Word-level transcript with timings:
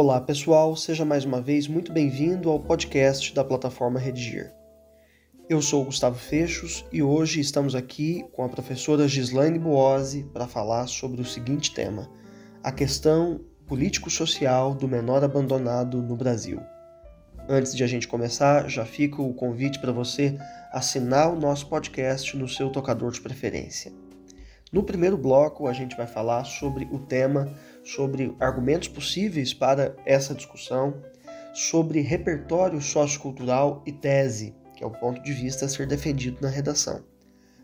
Olá 0.00 0.20
pessoal, 0.20 0.76
seja 0.76 1.04
mais 1.04 1.24
uma 1.24 1.40
vez 1.40 1.66
muito 1.66 1.92
bem-vindo 1.92 2.48
ao 2.48 2.60
podcast 2.60 3.34
da 3.34 3.42
plataforma 3.42 3.98
Redigir. 3.98 4.54
Eu 5.50 5.60
sou 5.60 5.84
Gustavo 5.84 6.16
Fechos 6.16 6.84
e 6.92 7.02
hoje 7.02 7.40
estamos 7.40 7.74
aqui 7.74 8.24
com 8.30 8.44
a 8.44 8.48
professora 8.48 9.08
Gislaine 9.08 9.58
Boose 9.58 10.22
para 10.32 10.46
falar 10.46 10.86
sobre 10.86 11.20
o 11.20 11.24
seguinte 11.24 11.74
tema: 11.74 12.08
a 12.62 12.70
questão 12.70 13.40
político-social 13.66 14.72
do 14.72 14.86
menor 14.86 15.24
abandonado 15.24 16.00
no 16.00 16.14
Brasil. 16.14 16.60
Antes 17.48 17.74
de 17.74 17.82
a 17.82 17.88
gente 17.88 18.06
começar, 18.06 18.70
já 18.70 18.84
fica 18.84 19.20
o 19.20 19.34
convite 19.34 19.80
para 19.80 19.90
você 19.90 20.38
assinar 20.70 21.28
o 21.28 21.40
nosso 21.40 21.68
podcast 21.68 22.36
no 22.36 22.48
seu 22.48 22.70
tocador 22.70 23.10
de 23.10 23.20
preferência. 23.20 23.92
No 24.70 24.82
primeiro 24.82 25.16
bloco, 25.16 25.66
a 25.66 25.72
gente 25.72 25.96
vai 25.96 26.06
falar 26.06 26.44
sobre 26.44 26.86
o 26.92 26.98
tema, 26.98 27.48
sobre 27.82 28.36
argumentos 28.38 28.88
possíveis 28.88 29.54
para 29.54 29.96
essa 30.04 30.34
discussão, 30.34 31.02
sobre 31.54 32.02
repertório 32.02 32.80
sociocultural 32.80 33.82
e 33.86 33.92
tese, 33.92 34.54
que 34.76 34.84
é 34.84 34.86
o 34.86 34.90
ponto 34.90 35.22
de 35.22 35.32
vista 35.32 35.64
a 35.64 35.68
ser 35.68 35.86
defendido 35.86 36.38
na 36.42 36.50
redação. 36.50 37.02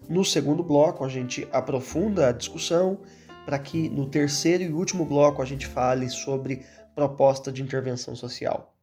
No 0.09 0.25
segundo 0.25 0.63
bloco, 0.63 1.05
a 1.05 1.09
gente 1.09 1.47
aprofunda 1.53 2.29
a 2.29 2.33
discussão 2.33 2.99
para 3.45 3.59
que 3.59 3.91
no 3.91 4.09
terceiro 4.09 4.65
e 4.65 4.73
último 4.73 5.05
bloco 5.05 5.43
a 5.43 5.45
gente 5.45 5.67
fale 5.67 6.09
sobre 6.09 6.65
proposta 6.95 7.53
de 7.53 7.63
intervenção 7.63 8.17
social. 8.17 8.75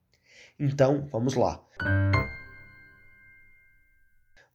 Então, 0.60 1.08
vamos 1.12 1.34
lá. 1.34 1.60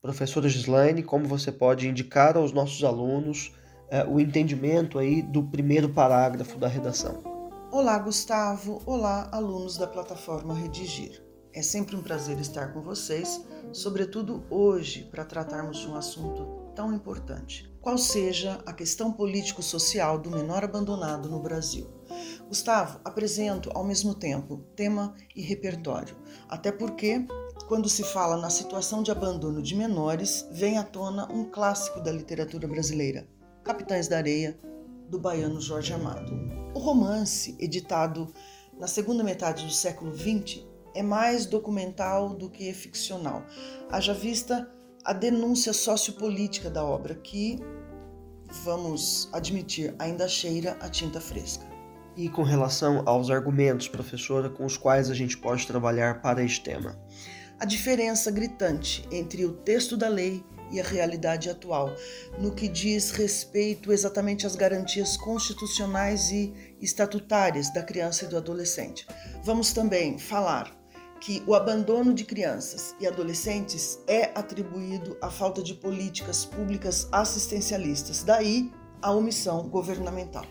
Professora 0.00 0.48
Gislaine, 0.48 1.02
como 1.02 1.26
você 1.26 1.50
pode 1.50 1.88
indicar 1.88 2.36
aos 2.36 2.52
nossos 2.52 2.84
alunos 2.84 3.52
é, 3.90 4.04
o 4.04 4.18
entendimento 4.18 4.98
aí 4.98 5.22
do 5.22 5.42
primeiro 5.42 5.88
parágrafo 5.88 6.58
da 6.58 6.68
redação? 6.68 7.22
Olá, 7.70 7.98
Gustavo. 7.98 8.82
Olá, 8.86 9.28
alunos 9.32 9.76
da 9.76 9.86
plataforma 9.86 10.54
Redigir. 10.54 11.22
É 11.52 11.62
sempre 11.62 11.96
um 11.96 12.02
prazer 12.02 12.38
estar 12.38 12.72
com 12.72 12.82
vocês, 12.82 13.42
sobretudo 13.72 14.44
hoje, 14.50 15.08
para 15.10 15.24
tratarmos 15.24 15.78
de 15.78 15.88
um 15.88 15.96
assunto 15.96 16.46
tão 16.74 16.92
importante, 16.92 17.72
qual 17.80 17.96
seja 17.96 18.60
a 18.66 18.72
questão 18.74 19.10
político-social 19.10 20.18
do 20.18 20.30
menor 20.30 20.62
abandonado 20.62 21.30
no 21.30 21.40
Brasil. 21.40 21.88
Gustavo, 22.46 23.00
apresento 23.02 23.70
ao 23.74 23.84
mesmo 23.84 24.14
tempo 24.14 24.58
tema 24.76 25.14
e 25.34 25.40
repertório, 25.40 26.14
até 26.48 26.70
porque 26.70 27.26
quando 27.66 27.88
se 27.88 28.04
fala 28.04 28.36
na 28.36 28.50
situação 28.50 29.02
de 29.02 29.10
abandono 29.10 29.62
de 29.62 29.74
menores, 29.74 30.46
vem 30.52 30.76
à 30.76 30.84
tona 30.84 31.26
um 31.32 31.44
clássico 31.44 32.00
da 32.00 32.12
literatura 32.12 32.68
brasileira, 32.68 33.26
Capitães 33.66 34.06
da 34.06 34.18
Areia, 34.18 34.56
do 35.10 35.18
baiano 35.18 35.60
Jorge 35.60 35.92
Amado. 35.92 36.32
O 36.72 36.78
romance, 36.78 37.56
editado 37.58 38.32
na 38.78 38.86
segunda 38.86 39.24
metade 39.24 39.66
do 39.66 39.72
século 39.72 40.16
XX, 40.16 40.64
é 40.94 41.02
mais 41.02 41.46
documental 41.46 42.32
do 42.32 42.48
que 42.48 42.72
ficcional, 42.72 43.42
haja 43.90 44.14
vista 44.14 44.70
a 45.04 45.12
denúncia 45.12 45.72
sociopolítica 45.72 46.70
da 46.70 46.84
obra, 46.84 47.16
que, 47.16 47.58
vamos 48.64 49.28
admitir, 49.32 49.96
ainda 49.98 50.28
cheira 50.28 50.76
a 50.80 50.88
tinta 50.88 51.20
fresca. 51.20 51.66
E 52.16 52.28
com 52.28 52.44
relação 52.44 53.02
aos 53.04 53.30
argumentos, 53.30 53.88
professora, 53.88 54.48
com 54.48 54.64
os 54.64 54.76
quais 54.76 55.10
a 55.10 55.14
gente 55.14 55.36
pode 55.36 55.66
trabalhar 55.66 56.22
para 56.22 56.40
este 56.40 56.62
tema? 56.62 56.96
a 57.58 57.64
diferença 57.64 58.30
gritante 58.30 59.06
entre 59.10 59.44
o 59.44 59.52
texto 59.52 59.96
da 59.96 60.08
lei 60.08 60.44
e 60.70 60.80
a 60.80 60.84
realidade 60.84 61.48
atual, 61.48 61.94
no 62.38 62.52
que 62.52 62.68
diz 62.68 63.10
respeito 63.10 63.92
exatamente 63.92 64.46
às 64.46 64.56
garantias 64.56 65.16
constitucionais 65.16 66.30
e 66.30 66.76
estatutárias 66.80 67.72
da 67.72 67.82
criança 67.82 68.24
e 68.24 68.28
do 68.28 68.36
adolescente. 68.36 69.06
Vamos 69.42 69.72
também 69.72 70.18
falar 70.18 70.76
que 71.20 71.42
o 71.46 71.54
abandono 71.54 72.12
de 72.12 72.24
crianças 72.24 72.94
e 73.00 73.06
adolescentes 73.06 73.98
é 74.06 74.30
atribuído 74.34 75.16
à 75.22 75.30
falta 75.30 75.62
de 75.62 75.74
políticas 75.74 76.44
públicas 76.44 77.08
assistencialistas, 77.10 78.22
daí 78.22 78.70
a 79.00 79.12
omissão 79.12 79.68
governamental. 79.68 80.44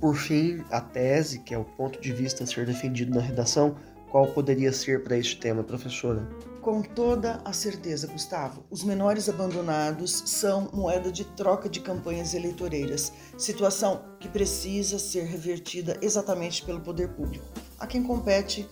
Por 0.00 0.16
fim, 0.16 0.64
a 0.70 0.80
tese, 0.80 1.38
que 1.40 1.54
é 1.54 1.58
o 1.58 1.64
ponto 1.64 2.00
de 2.00 2.12
vista 2.12 2.42
a 2.42 2.46
ser 2.46 2.66
defendido 2.66 3.14
na 3.14 3.20
redação, 3.20 3.76
qual 4.12 4.26
poderia 4.26 4.70
ser 4.74 5.02
para 5.02 5.16
este 5.16 5.38
tema, 5.38 5.64
professora? 5.64 6.28
Com 6.60 6.82
toda 6.82 7.40
a 7.46 7.52
certeza, 7.52 8.06
Gustavo, 8.06 8.62
os 8.70 8.84
menores 8.84 9.26
abandonados 9.26 10.22
são 10.26 10.70
moeda 10.70 11.10
de 11.10 11.24
troca 11.24 11.66
de 11.66 11.80
campanhas 11.80 12.34
eleitoreiras, 12.34 13.10
situação 13.38 14.04
que 14.20 14.28
precisa 14.28 14.98
ser 14.98 15.24
revertida 15.24 15.98
exatamente 16.02 16.62
pelo 16.62 16.80
poder 16.80 17.08
público, 17.08 17.46
a 17.80 17.86
quem 17.86 18.02
compete 18.02 18.68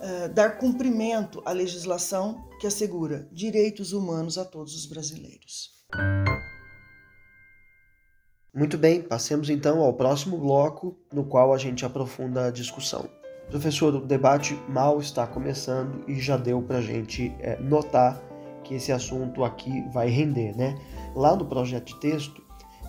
uh, 0.00 0.28
dar 0.34 0.58
cumprimento 0.58 1.40
à 1.46 1.52
legislação 1.52 2.44
que 2.60 2.66
assegura 2.66 3.28
direitos 3.30 3.92
humanos 3.92 4.36
a 4.36 4.44
todos 4.44 4.74
os 4.74 4.86
brasileiros. 4.86 5.70
Muito 8.52 8.76
bem, 8.76 9.00
passemos 9.02 9.48
então 9.48 9.80
ao 9.80 9.94
próximo 9.94 10.36
bloco, 10.36 10.96
no 11.12 11.24
qual 11.24 11.54
a 11.54 11.58
gente 11.58 11.84
aprofunda 11.86 12.46
a 12.46 12.50
discussão. 12.50 13.08
Professor, 13.50 13.94
o 13.94 14.00
debate 14.00 14.58
mal 14.68 14.98
está 14.98 15.26
começando 15.26 16.02
e 16.08 16.18
já 16.18 16.36
deu 16.36 16.60
para 16.62 16.78
a 16.78 16.82
gente 16.82 17.32
é, 17.40 17.58
notar 17.60 18.20
que 18.64 18.74
esse 18.74 18.90
assunto 18.90 19.44
aqui 19.44 19.84
vai 19.92 20.08
render, 20.08 20.56
né? 20.56 20.76
Lá 21.14 21.36
no 21.36 21.44
projeto 21.44 21.86
de 21.86 22.00
texto, 22.00 22.42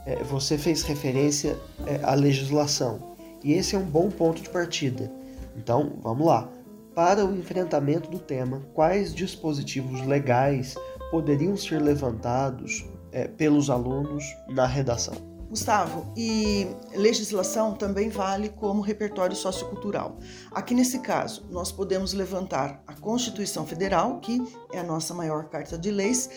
é, 0.06 0.24
você 0.24 0.58
fez 0.58 0.84
referência 0.84 1.58
é, 1.86 2.00
à 2.04 2.14
legislação 2.14 3.16
e 3.44 3.54
esse 3.54 3.76
é 3.76 3.80
um 3.80 3.86
bom 3.86 4.10
ponto 4.10 4.42
de 4.42 4.50
partida. 4.50 5.12
Então, 5.56 5.94
vamos 6.02 6.26
lá. 6.26 6.50
Para 6.96 7.26
o 7.26 7.38
enfrentamento 7.38 8.10
do 8.10 8.20
tema, 8.20 8.62
quais 8.74 9.14
dispositivos 9.14 10.02
legais 10.06 10.76
poderiam 11.12 11.58
ser 11.58 11.82
levantados 11.82 12.86
é, 13.12 13.28
pelos 13.28 13.70
alunos 13.70 14.24
na 14.48 14.66
redação? 14.66 15.35
Gustavo, 15.50 16.12
e 16.18 16.68
legislação 16.96 17.74
também 17.74 18.10
vale 18.10 18.50
como 18.50 18.82
repertório 18.82 19.36
sociocultural. 19.36 20.18
Aqui 20.52 20.74
nesse 20.74 21.00
caso, 21.00 21.46
nós 21.50 21.72
podemos 21.72 22.14
levantar 22.14 22.84
a 22.88 22.94
Constituição 22.94 23.66
Federal, 23.66 24.20
que 24.20 24.42
é 24.74 24.80
a 24.80 24.84
nossa 24.84 25.14
maior 25.14 25.50
carta 25.50 25.78
de 25.78 25.92
leis, 25.92 26.30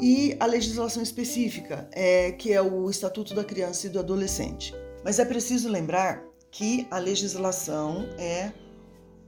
e 0.00 0.36
a 0.40 0.46
legislação 0.46 1.02
específica, 1.02 1.88
é, 1.92 2.32
que 2.32 2.52
é 2.52 2.60
o 2.60 2.90
Estatuto 2.90 3.34
da 3.34 3.44
Criança 3.44 3.86
e 3.86 3.90
do 3.90 3.98
Adolescente. 3.98 4.74
Mas 5.04 5.18
é 5.18 5.24
preciso 5.24 5.68
lembrar 5.68 6.22
que 6.50 6.86
a 6.90 6.98
legislação 6.98 8.08
é 8.18 8.52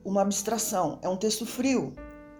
uma 0.04 0.22
abstração, 0.22 0.99
é 1.03 1.09
um 1.09 1.16
texto 1.16 1.47
frio, 1.47 1.94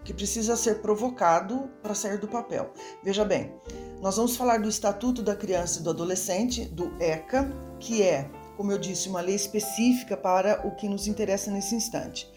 que 0.05 0.13
precisa 0.13 0.57
ser 0.57 0.81
provocado 0.81 1.71
para 1.83 1.95
sair 1.95 2.19
do 2.19 2.29
papel. 2.29 2.73
Veja 3.03 3.25
bem, 3.25 3.53
nós 4.01 4.17
vamos 4.17 4.37
falar 4.37 4.59
do 4.59 4.69
Estatuto 4.69 5.23
da 5.23 5.37
Criança 5.37 5.81
e 5.81 5.83
do 5.83 5.91
Adolescente, 5.91 6.65
do 6.65 6.93
ECA, 7.01 7.51
que 7.79 8.03
é, 8.03 8.31
como 8.57 8.73
eu 8.73 8.79
disse, 8.79 9.09
uma 9.09 9.21
lei 9.21 9.35
específica 9.35 10.17
para 10.17 10.67
o 10.67 10.75
que 10.75 10.89
nos 10.89 11.07
interessa 11.07 11.51
nesse 11.51 11.75
instante. 11.75 12.31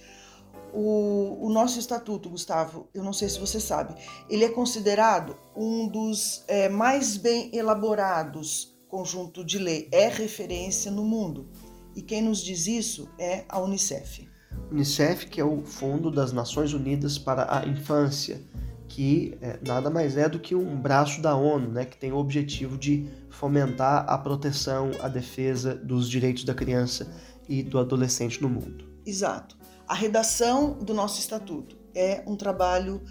O, 0.73 1.37
o, 1.41 1.49
nosso 1.49 1.79
estatuto, 1.79 2.29
Gustavo, 2.29 2.89
eu 2.93 3.01
não 3.01 3.13
sei 3.13 3.29
se 3.29 3.39
você 3.39 3.61
sabe, 3.61 3.95
ele 4.29 4.43
é 4.43 4.49
considerado 4.49 5.37
um 5.55 5.87
dos 5.87 6.43
é, 6.49 6.67
mais 6.67 7.15
bem 7.15 7.49
elaborados 7.53 8.75
conjunto 8.87 9.43
de 9.43 9.57
lei, 9.57 9.89
é 9.91 10.07
referência 10.07 10.91
no 10.91 11.03
mundo. 11.03 11.49
E 11.95 12.01
quem 12.01 12.21
nos 12.21 12.43
diz 12.43 12.67
isso 12.67 13.09
é 13.17 13.45
a 13.49 13.59
Unicef. 13.59 14.29
Unicef, 14.71 15.27
que 15.27 15.39
é 15.39 15.43
o 15.43 15.61
Fundo 15.63 16.11
das 16.11 16.31
Nações 16.31 16.73
Unidas 16.73 17.17
para 17.17 17.57
a 17.57 17.67
Infância, 17.67 18.41
que 18.87 19.37
é, 19.41 19.59
nada 19.65 19.89
mais 19.89 20.17
é 20.17 20.29
do 20.29 20.39
que 20.39 20.55
um 20.55 20.79
braço 20.79 21.21
da 21.21 21.35
ONU, 21.35 21.71
né, 21.71 21.85
que 21.85 21.97
tem 21.97 22.11
o 22.11 22.17
objetivo 22.17 22.77
de 22.77 23.07
fomentar 23.29 24.05
a 24.07 24.17
proteção, 24.17 24.91
a 25.01 25.07
defesa 25.07 25.75
dos 25.75 26.09
direitos 26.09 26.43
da 26.43 26.53
criança 26.53 27.13
e 27.47 27.61
do 27.61 27.79
adolescente 27.79 28.41
no 28.41 28.49
mundo. 28.49 28.85
Exato. 29.05 29.57
A 29.87 29.93
redação 29.93 30.73
do 30.79 30.93
nosso 30.93 31.19
estatuto 31.19 31.77
é 31.93 32.23
um 32.25 32.35
trabalho 32.35 33.03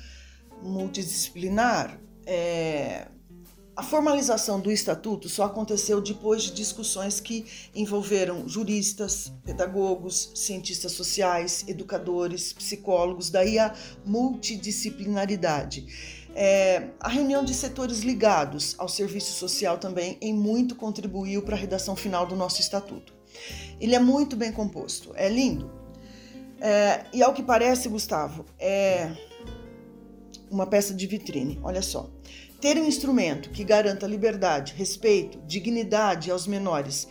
multidisciplinar, 0.62 2.00
é, 2.26 3.08
a 3.76 3.82
formalização 3.82 4.60
do 4.60 4.70
estatuto 4.70 5.28
só 5.28 5.44
aconteceu 5.44 6.00
depois 6.00 6.42
de 6.44 6.52
discussões 6.52 7.18
que 7.18 7.44
envolveram 7.74 8.48
juristas, 8.48 9.32
pedagogos, 9.44 10.30
cientistas 10.34 10.92
sociais, 10.92 11.64
educadores, 11.66 12.52
psicólogos, 12.52 13.30
daí 13.30 13.58
a 13.58 13.74
multidisciplinaridade. 14.04 15.86
É, 16.36 16.90
a 17.00 17.08
reunião 17.08 17.44
de 17.44 17.54
setores 17.54 18.00
ligados 18.00 18.74
ao 18.78 18.88
serviço 18.88 19.32
social 19.32 19.78
também 19.78 20.18
em 20.20 20.32
muito 20.32 20.76
contribuiu 20.76 21.42
para 21.42 21.56
a 21.56 21.58
redação 21.58 21.96
final 21.96 22.26
do 22.26 22.36
nosso 22.36 22.60
estatuto. 22.60 23.12
Ele 23.80 23.94
é 23.94 24.00
muito 24.00 24.36
bem 24.36 24.52
composto, 24.52 25.12
é 25.16 25.28
lindo. 25.28 25.70
É, 26.60 27.04
e 27.12 27.22
ao 27.22 27.34
que 27.34 27.42
parece, 27.42 27.88
Gustavo, 27.88 28.44
é 28.58 29.10
uma 30.50 30.66
peça 30.66 30.94
de 30.94 31.06
vitrine. 31.06 31.58
Olha 31.62 31.82
só. 31.82 32.08
Ter 32.64 32.78
um 32.78 32.86
instrumento 32.86 33.50
que 33.50 33.62
garanta 33.62 34.06
liberdade, 34.06 34.72
respeito, 34.74 35.38
dignidade 35.46 36.30
aos 36.30 36.46
menores 36.46 37.06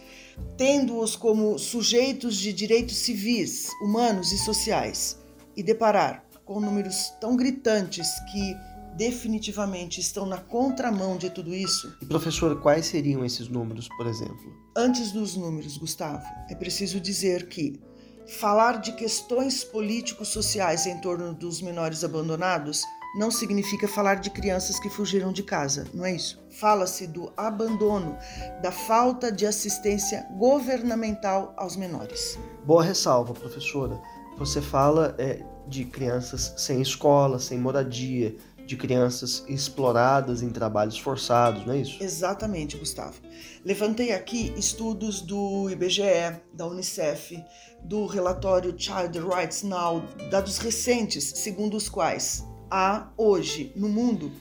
tendo-os 0.58 1.16
como 1.16 1.60
sujeitos 1.60 2.38
de 2.38 2.52
direitos 2.52 2.98
civis, 2.98 3.70
humanos 3.84 4.32
e 4.32 4.38
sociais, 4.40 5.20
e 5.56 5.62
deparar 5.62 6.26
com 6.44 6.60
números 6.60 7.14
tão 7.22 7.38
gritantes 7.38 8.08
que 8.32 8.56
definitivamente 8.98 10.02
estão 10.02 10.26
na 10.26 10.40
contramão 10.40 11.18
de 11.18 11.30
tudo 11.30 11.54
isso. 11.54 11.96
E 12.02 12.06
professor, 12.08 12.60
quais 12.60 12.88
seriam 12.88 13.24
esses 13.24 13.48
números, 13.48 13.88
por 13.90 14.08
exemplo? 14.08 14.52
Antes 14.76 15.12
dos 15.12 15.36
números, 15.36 15.78
Gustavo, 15.78 16.26
é 16.50 16.56
preciso 16.56 17.00
dizer 17.00 17.48
que 17.48 17.80
falar 18.28 18.82
de 18.82 18.94
questões 18.94 19.64
políticos 19.64 20.30
sociais 20.30 20.88
em 20.88 21.00
torno 21.00 21.32
dos 21.32 21.62
menores 21.62 22.04
abandonados 22.04 22.82
não 23.13 23.30
significa 23.30 23.88
falar 23.88 24.15
de 24.15 24.30
crianças 24.31 24.80
que 24.80 24.89
fugiram 24.89 25.31
de 25.31 25.44
casa, 25.44 25.86
não 25.94 26.06
é 26.06 26.15
isso? 26.15 26.44
Fala-se 26.60 27.06
do 27.06 27.31
abandono, 27.38 28.18
da 28.62 28.71
falta 28.71 29.31
de 29.31 29.45
assistência 29.45 30.25
governamental 30.38 31.54
aos 31.56 31.75
menores. 31.75 32.39
Boa 32.65 32.83
ressalva, 32.83 33.33
professora. 33.33 34.00
Você 34.38 34.62
fala 34.62 35.15
é, 35.19 35.44
de 35.68 35.86
crianças 35.86 36.54
sem 36.57 36.81
escola, 36.81 37.38
sem 37.38 37.60
moradia, 37.60 38.36
de 38.65 38.77
crianças 38.77 39.44
exploradas 39.48 40.42
em 40.42 40.50
trabalhos 40.50 40.98
forçados, 40.98 41.66
não 41.66 41.74
é 41.74 41.80
isso? 41.80 42.01
Exatamente, 42.01 42.77
Gustavo. 42.77 43.21
Levantei 43.63 44.13
aqui 44.13 44.54
estudos 44.57 45.21
do 45.21 45.69
IBGE, 45.69 46.42
da 46.54 46.66
Unicef, 46.66 47.44
do 47.83 48.06
relatório 48.06 48.74
Child 48.75 49.19
Rights 49.19 49.63
Now, 49.63 50.01
dados 50.31 50.57
recentes, 50.57 51.33
segundo 51.36 51.75
os 51.75 51.89
quais 51.89 52.44
há 52.74 53.08
hoje 53.16 53.72
no 53.75 53.88
mundo 53.88 54.31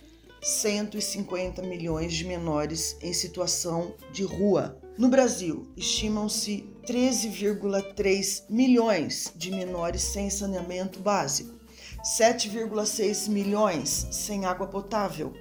150 0.42 1.60
milhões 1.60 2.14
de 2.14 2.24
menores 2.24 2.96
em 3.02 3.12
situação 3.12 3.92
de 4.10 4.24
rua. 4.24 4.80
No 4.96 5.08
Brasil, 5.08 5.68
estimam-se 5.76 6.66
13,3 6.88 8.44
milhões 8.48 9.30
de 9.36 9.50
menores 9.50 10.00
sem 10.00 10.30
saneamento 10.30 10.98
básico. 10.98 11.60
7,6 12.02 13.28
milhões 13.28 14.08
sem 14.10 14.46
água 14.46 14.66
potável, 14.66 15.34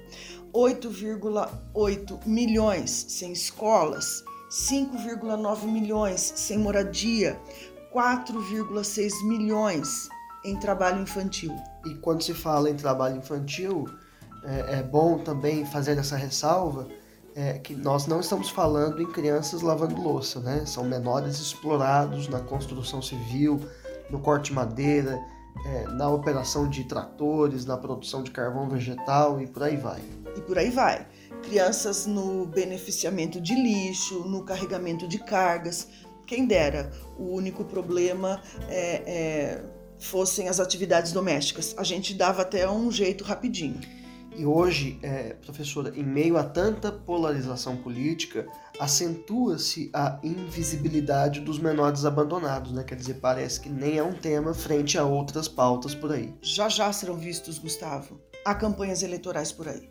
8,8 0.54 2.26
milhões 2.26 2.92
sem 2.92 3.32
escolas, 3.32 4.22
5,9 4.52 5.64
milhões 5.66 6.34
sem 6.36 6.58
moradia, 6.58 7.40
4,6 7.94 9.26
milhões 9.26 10.10
em 10.44 10.56
trabalho 10.58 11.02
infantil. 11.02 11.56
E 11.86 11.96
quando 11.96 12.22
se 12.22 12.34
fala 12.34 12.70
em 12.70 12.76
trabalho 12.76 13.18
infantil, 13.18 13.88
é, 14.44 14.80
é 14.80 14.84
bom 14.84 15.20
também 15.20 15.66
fazer 15.66 15.98
essa 15.98 16.16
ressalva 16.16 16.88
é, 17.36 17.60
que 17.60 17.74
nós 17.76 18.08
não 18.08 18.20
estamos 18.20 18.50
falando 18.50 19.02
em 19.02 19.12
crianças 19.12 19.62
lavando 19.62 20.02
louça, 20.02 20.40
né? 20.40 20.66
São 20.66 20.84
menores 20.84 21.40
explorados 21.40 22.28
na 22.28 22.40
construção 22.40 23.02
civil, 23.02 23.60
no 24.10 24.20
corte 24.20 24.50
de 24.50 24.54
madeira, 24.54 25.20
é, 25.66 25.88
na 25.88 26.10
operação 26.10 26.70
de 26.70 26.84
tratores, 26.84 27.66
na 27.66 27.78
produção 27.78 28.24
de 28.24 28.32
carvão 28.32 28.68
vegetal 28.70 29.42
e 29.42 29.48
por 29.48 29.64
aí 29.64 29.78
vai. 29.78 30.02
E 30.36 30.42
por 30.42 30.58
aí 30.58 30.70
vai. 30.70 31.08
Crianças 31.44 32.06
no 32.06 32.46
beneficiamento 32.46 33.40
de 33.40 33.56
lixo, 33.56 34.20
no 34.28 34.44
carregamento 34.44 35.08
de 35.08 35.20
cargas. 35.20 35.88
Quem 36.26 36.46
dera, 36.46 36.92
o 37.18 37.34
único 37.36 37.64
problema 37.64 38.42
é, 38.70 39.04
é, 39.06 39.64
fossem 40.02 40.50
as 40.50 40.60
atividades 40.60 41.12
domésticas. 41.12 41.74
A 41.78 41.84
gente 41.84 42.14
dava 42.14 42.42
até 42.42 42.70
um 42.70 42.92
jeito 42.92 43.24
rapidinho. 43.24 43.80
E 44.36 44.46
hoje, 44.46 44.98
é, 45.04 45.34
professora, 45.34 45.94
em 45.96 46.04
meio 46.04 46.38
a 46.38 46.44
tanta 46.44 46.92
polarização 46.92 47.76
política, 47.76 48.48
acentua-se 48.80 49.90
a 49.94 50.20
invisibilidade 50.24 51.42
dos 51.42 51.60
menores 51.60 52.06
abandonados, 52.06 52.72
né? 52.72 52.84
Quer 52.84 52.96
dizer, 52.96 53.16
parece 53.16 53.60
que 53.60 53.70
nem 53.70 53.98
é 53.98 54.04
um 54.04 54.14
tema 54.14 54.54
frente 54.54 54.98
a 54.98 55.04
outras 55.04 55.48
pautas 55.48 55.94
por 55.94 56.12
aí. 56.14 56.34
Já 56.42 56.70
já 56.70 56.92
serão 56.94 57.16
vistos, 57.16 57.60
Gustavo. 57.60 58.20
Há 58.46 58.56
campanhas 58.56 59.04
eleitorais 59.04 59.52
por 59.52 59.68
aí. 59.68 59.90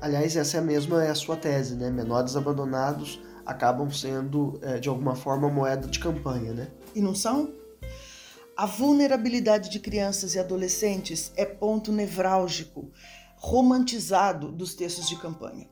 Aliás, 0.00 0.36
essa 0.36 0.56
é 0.56 0.60
a 0.60 0.62
mesma 0.64 1.04
é 1.04 1.10
a 1.10 1.14
sua 1.14 1.36
tese, 1.36 1.76
né? 1.76 1.88
Menores 1.88 2.34
abandonados 2.34 3.20
acabam 3.46 3.90
sendo, 3.90 4.58
é, 4.60 4.78
de 4.78 4.88
alguma 4.88 5.14
forma, 5.14 5.48
moeda 5.48 5.86
de 5.86 6.00
campanha, 6.00 6.52
né? 6.52 6.68
E 6.94 7.00
não 7.00 7.14
são? 7.14 7.61
A 8.54 8.66
vulnerabilidade 8.66 9.70
de 9.70 9.80
crianças 9.80 10.34
e 10.34 10.38
adolescentes 10.38 11.32
é 11.36 11.44
ponto 11.44 11.90
nevrálgico 11.90 12.90
romantizado 13.36 14.52
dos 14.52 14.74
textos 14.74 15.08
de 15.08 15.16
campanha. 15.16 15.68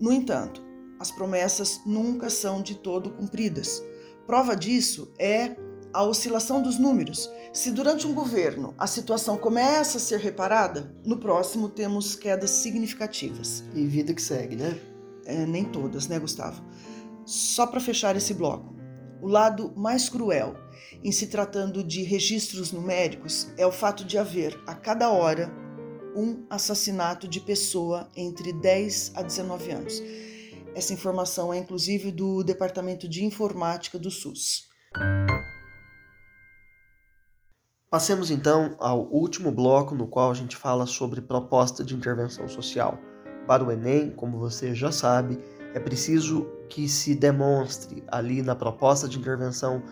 No 0.00 0.10
entanto, 0.10 0.62
as 0.98 1.10
promessas 1.10 1.82
nunca 1.84 2.30
são 2.30 2.62
de 2.62 2.76
todo 2.76 3.10
cumpridas. 3.10 3.84
Prova 4.26 4.56
disso 4.56 5.12
é 5.18 5.54
a 5.92 6.02
oscilação 6.02 6.62
dos 6.62 6.78
números. 6.78 7.30
Se 7.52 7.70
durante 7.70 8.06
um 8.06 8.14
governo 8.14 8.74
a 8.78 8.86
situação 8.86 9.36
começa 9.36 9.98
a 9.98 10.00
ser 10.00 10.18
reparada, 10.18 10.96
no 11.04 11.18
próximo 11.18 11.68
temos 11.68 12.16
quedas 12.16 12.50
significativas. 12.50 13.62
E 13.74 13.86
vida 13.86 14.14
que 14.14 14.22
segue, 14.22 14.56
né? 14.56 14.80
É, 15.26 15.44
nem 15.44 15.64
todas, 15.64 16.08
né, 16.08 16.18
Gustavo? 16.18 16.64
Só 17.26 17.66
para 17.66 17.80
fechar 17.80 18.16
esse 18.16 18.32
bloco, 18.32 18.74
o 19.24 19.26
lado 19.26 19.72
mais 19.74 20.10
cruel 20.10 20.54
em 21.02 21.10
se 21.10 21.28
tratando 21.28 21.82
de 21.82 22.02
registros 22.02 22.70
numéricos 22.72 23.48
é 23.56 23.66
o 23.66 23.72
fato 23.72 24.04
de 24.04 24.18
haver, 24.18 24.62
a 24.66 24.74
cada 24.74 25.10
hora, 25.10 25.50
um 26.14 26.44
assassinato 26.50 27.26
de 27.26 27.40
pessoa 27.40 28.06
entre 28.14 28.52
10 28.52 29.12
a 29.14 29.22
19 29.22 29.70
anos. 29.70 30.02
Essa 30.74 30.92
informação 30.92 31.54
é 31.54 31.56
inclusive 31.56 32.12
do 32.12 32.44
Departamento 32.44 33.08
de 33.08 33.24
Informática 33.24 33.98
do 33.98 34.10
SUS. 34.10 34.68
Passemos 37.90 38.30
então 38.30 38.76
ao 38.78 39.06
último 39.10 39.50
bloco 39.50 39.94
no 39.94 40.06
qual 40.06 40.30
a 40.30 40.34
gente 40.34 40.54
fala 40.54 40.84
sobre 40.84 41.22
proposta 41.22 41.82
de 41.82 41.94
intervenção 41.94 42.46
social. 42.46 42.98
Para 43.46 43.64
o 43.64 43.72
Enem, 43.72 44.10
como 44.10 44.38
você 44.38 44.74
já 44.74 44.92
sabe, 44.92 45.38
é 45.74 45.80
preciso 45.80 46.46
que 46.68 46.88
se 46.88 47.14
demonstre 47.14 48.02
ali 48.08 48.40
na 48.40 48.54
proposta 48.54 49.08
de 49.08 49.18
intervenção 49.18 49.82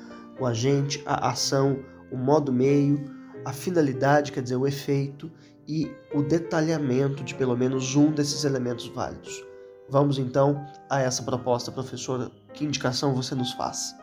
o 0.41 0.47
agente, 0.47 1.03
a 1.05 1.31
ação, 1.31 1.79
o 2.11 2.17
modo 2.17 2.53
meio, 2.53 3.05
a 3.45 3.53
finalidade, 3.53 4.33
quer 4.33 4.43
dizer, 4.43 4.57
o 4.57 4.67
efeito 4.67 5.31
e 5.67 5.91
o 6.15 6.23
detalhamento 6.23 7.23
de 7.23 7.35
pelo 7.35 7.57
menos 7.57 7.97
um 7.97 8.13
desses 8.13 8.45
elementos 8.45 8.87
válidos. 8.89 9.45
Vamos 9.89 10.19
então 10.19 10.65
a 10.89 11.01
essa 11.01 11.23
proposta, 11.23 11.71
professora. 11.71 12.31
Que 12.55 12.65
indicação 12.65 13.15
você 13.15 13.35
nos 13.35 13.53
faz? 13.53 13.95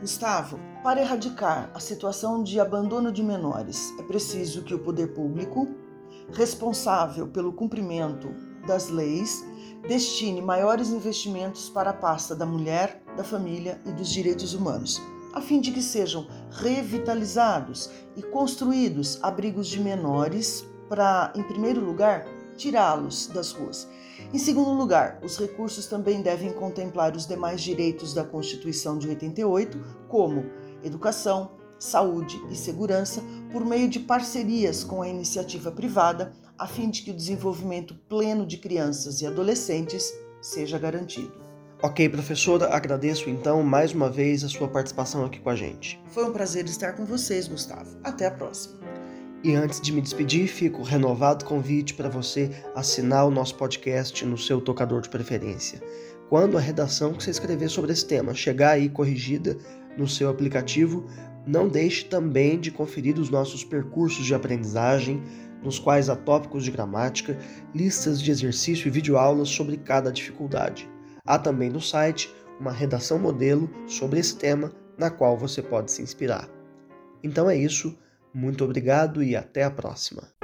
Gustavo, 0.00 0.60
para 0.82 1.00
erradicar 1.00 1.70
a 1.74 1.80
situação 1.80 2.42
de 2.44 2.60
abandono 2.60 3.10
de 3.10 3.22
menores, 3.22 3.92
é 3.98 4.02
preciso 4.02 4.62
que 4.62 4.74
o 4.74 4.78
poder 4.78 5.08
público, 5.08 5.66
responsável 6.32 7.26
pelo 7.26 7.52
cumprimento 7.52 8.28
das 8.66 8.88
leis, 8.88 9.44
destine 9.86 10.40
maiores 10.40 10.90
investimentos 10.90 11.68
para 11.68 11.90
a 11.90 11.94
pasta 11.94 12.34
da 12.34 12.46
mulher, 12.46 13.02
da 13.16 13.24
família 13.24 13.80
e 13.84 13.92
dos 13.92 14.08
direitos 14.08 14.54
humanos 14.54 15.00
a 15.32 15.40
fim 15.40 15.60
de 15.60 15.70
que 15.70 15.82
sejam 15.82 16.26
revitalizados 16.50 17.90
e 18.16 18.22
construídos 18.22 19.18
abrigos 19.22 19.68
de 19.68 19.80
menores 19.80 20.66
para, 20.88 21.32
em 21.36 21.42
primeiro 21.42 21.80
lugar, 21.84 22.26
tirá-los 22.56 23.28
das 23.28 23.52
ruas. 23.52 23.88
Em 24.32 24.38
segundo 24.38 24.72
lugar, 24.72 25.20
os 25.22 25.38
recursos 25.38 25.86
também 25.86 26.22
devem 26.22 26.52
contemplar 26.52 27.14
os 27.14 27.26
demais 27.26 27.60
direitos 27.60 28.12
da 28.12 28.24
Constituição 28.24 28.98
de 28.98 29.08
88, 29.08 29.78
como 30.08 30.44
educação, 30.82 31.52
saúde 31.78 32.40
e 32.50 32.56
segurança, 32.56 33.22
por 33.52 33.64
meio 33.64 33.88
de 33.88 34.00
parcerias 34.00 34.82
com 34.82 35.02
a 35.02 35.08
iniciativa 35.08 35.70
privada, 35.70 36.32
a 36.58 36.66
fim 36.66 36.90
de 36.90 37.02
que 37.02 37.10
o 37.10 37.14
desenvolvimento 37.14 37.94
pleno 38.08 38.46
de 38.46 38.58
crianças 38.58 39.20
e 39.20 39.26
adolescentes 39.26 40.12
seja 40.40 40.78
garantido. 40.78 41.32
Ok, 41.80 42.08
professora, 42.08 42.74
agradeço 42.74 43.30
então 43.30 43.62
mais 43.62 43.92
uma 43.92 44.10
vez 44.10 44.42
a 44.42 44.48
sua 44.48 44.66
participação 44.66 45.24
aqui 45.24 45.38
com 45.38 45.50
a 45.50 45.54
gente. 45.54 46.00
Foi 46.08 46.24
um 46.24 46.32
prazer 46.32 46.64
estar 46.64 46.94
com 46.94 47.04
vocês, 47.04 47.46
Gustavo. 47.46 47.96
Até 48.02 48.26
a 48.26 48.32
próxima. 48.32 48.80
E 49.44 49.54
antes 49.54 49.80
de 49.80 49.92
me 49.92 50.00
despedir, 50.00 50.48
fico 50.48 50.82
renovado 50.82 51.44
convite 51.44 51.94
para 51.94 52.08
você 52.08 52.50
assinar 52.74 53.24
o 53.24 53.30
nosso 53.30 53.54
podcast 53.54 54.24
no 54.24 54.36
seu 54.36 54.60
tocador 54.60 55.00
de 55.00 55.08
preferência. 55.08 55.80
Quando 56.28 56.58
a 56.58 56.60
redação 56.60 57.14
que 57.14 57.24
você 57.24 57.30
escrever 57.30 57.70
sobre 57.70 57.92
esse 57.92 58.06
tema 58.06 58.34
chegar 58.34 58.72
aí 58.72 58.88
corrigida 58.88 59.56
no 59.96 60.06
seu 60.06 60.28
aplicativo, 60.28 61.06
não 61.46 61.68
deixe 61.68 62.04
também 62.04 62.60
de 62.60 62.70
conferir 62.70 63.18
os 63.18 63.30
nossos 63.30 63.64
percursos 63.64 64.26
de 64.26 64.34
aprendizagem, 64.34 65.22
nos 65.62 65.78
quais 65.78 66.10
há 66.10 66.14
tópicos 66.14 66.64
de 66.64 66.70
gramática, 66.70 67.38
listas 67.74 68.20
de 68.20 68.30
exercício 68.30 68.88
e 68.88 68.90
videoaulas 68.90 69.48
sobre 69.48 69.78
cada 69.78 70.12
dificuldade. 70.12 70.88
Há 71.24 71.38
também 71.38 71.70
no 71.70 71.80
site 71.80 72.32
uma 72.60 72.72
redação 72.72 73.18
modelo 73.18 73.70
sobre 73.86 74.20
esse 74.20 74.36
tema 74.36 74.70
na 74.98 75.10
qual 75.10 75.36
você 75.36 75.62
pode 75.62 75.90
se 75.90 76.02
inspirar. 76.02 76.48
Então 77.22 77.48
é 77.48 77.56
isso, 77.56 77.96
muito 78.34 78.64
obrigado 78.64 79.22
e 79.22 79.34
até 79.34 79.64
a 79.64 79.70
próxima. 79.70 80.37